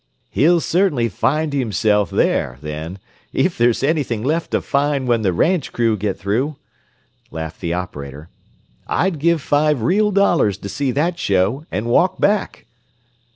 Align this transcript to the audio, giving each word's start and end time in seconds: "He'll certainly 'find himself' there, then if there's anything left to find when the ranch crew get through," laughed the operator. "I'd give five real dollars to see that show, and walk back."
"He'll 0.31 0.59
certainly 0.61 1.09
'find 1.09 1.53
himself' 1.53 2.09
there, 2.09 2.57
then 2.63 2.97
if 3.33 3.55
there's 3.55 3.83
anything 3.83 4.23
left 4.23 4.49
to 4.49 4.59
find 4.59 5.07
when 5.07 5.21
the 5.21 5.31
ranch 5.31 5.71
crew 5.71 5.95
get 5.95 6.17
through," 6.17 6.55
laughed 7.29 7.61
the 7.61 7.75
operator. 7.75 8.29
"I'd 8.87 9.19
give 9.19 9.41
five 9.43 9.83
real 9.83 10.09
dollars 10.09 10.57
to 10.57 10.69
see 10.69 10.89
that 10.89 11.19
show, 11.19 11.67
and 11.69 11.85
walk 11.85 12.19
back." 12.19 12.65